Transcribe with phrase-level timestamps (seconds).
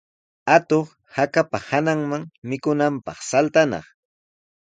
[0.55, 3.85] Atuq hakapa hananman mikunanpaq saltanaq.